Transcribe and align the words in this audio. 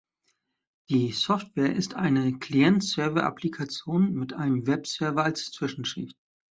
Die 0.89 1.11
Software 1.11 1.75
ist 1.75 1.93
eine 1.93 2.39
Client-Server-Applikation 2.39 4.13
mit 4.15 4.33
einem 4.33 4.65
Webserver 4.65 5.23
als 5.23 5.51
Zwischenschicht. 5.51 6.15